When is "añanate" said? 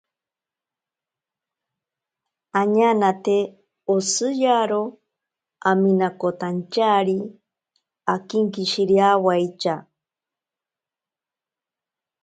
2.61-3.37